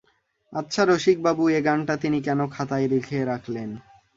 [0.53, 3.69] আচ্ছা রসিকবাবু, এ গানটা তিনি কেন খাতায় লিখে রাখলেন?